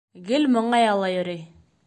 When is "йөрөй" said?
1.19-1.47